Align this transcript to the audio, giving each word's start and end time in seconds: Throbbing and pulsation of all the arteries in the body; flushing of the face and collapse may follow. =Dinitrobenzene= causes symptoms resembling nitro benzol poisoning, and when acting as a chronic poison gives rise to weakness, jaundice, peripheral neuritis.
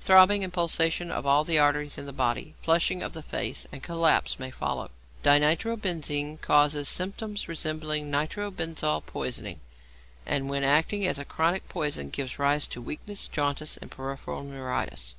Throbbing 0.00 0.42
and 0.42 0.52
pulsation 0.52 1.12
of 1.12 1.26
all 1.26 1.44
the 1.44 1.60
arteries 1.60 1.96
in 1.96 2.06
the 2.06 2.12
body; 2.12 2.56
flushing 2.60 3.04
of 3.04 3.12
the 3.12 3.22
face 3.22 3.68
and 3.70 3.84
collapse 3.84 4.36
may 4.36 4.50
follow. 4.50 4.90
=Dinitrobenzene= 5.22 6.40
causes 6.40 6.88
symptoms 6.88 7.46
resembling 7.46 8.10
nitro 8.10 8.50
benzol 8.50 9.00
poisoning, 9.02 9.60
and 10.26 10.50
when 10.50 10.64
acting 10.64 11.06
as 11.06 11.20
a 11.20 11.24
chronic 11.24 11.68
poison 11.68 12.10
gives 12.10 12.36
rise 12.36 12.66
to 12.66 12.82
weakness, 12.82 13.28
jaundice, 13.28 13.78
peripheral 13.90 14.42
neuritis. 14.42 15.14